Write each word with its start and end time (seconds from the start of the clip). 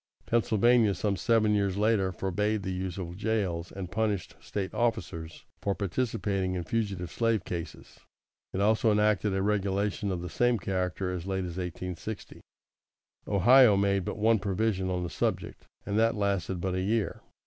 Pennsylvania, 0.25 0.95
some 0.95 1.15
seven 1.15 1.53
years 1.53 1.77
later, 1.77 2.11
forbade 2.11 2.63
the 2.63 2.71
use 2.73 2.97
of 2.97 3.15
jails, 3.17 3.71
and 3.71 3.91
punished 3.91 4.35
State 4.39 4.73
officers 4.73 5.45
for 5.61 5.75
participating 5.75 6.55
in 6.55 6.63
fugitive 6.63 7.11
slave 7.11 7.45
cases. 7.45 7.99
It 8.51 8.61
also 8.61 8.91
enacted 8.91 9.35
a 9.35 9.43
regulation 9.43 10.11
of 10.11 10.23
the 10.23 10.27
same 10.27 10.57
character 10.57 11.11
as 11.11 11.27
late 11.27 11.43
as 11.45 11.57
1860. 11.57 12.41
Ohio 13.27 13.77
made 13.77 14.03
but 14.03 14.17
one 14.17 14.39
provision 14.39 14.89
on 14.89 15.03
the 15.03 15.09
subject, 15.11 15.67
and 15.85 15.99
that 15.99 16.15
lasted 16.15 16.59
but 16.59 16.73
a 16.73 16.81
year. 16.81 17.21